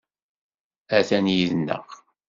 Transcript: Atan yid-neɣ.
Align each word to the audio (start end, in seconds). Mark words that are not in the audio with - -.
Atan 0.97 1.25
yid-neɣ. 1.35 1.85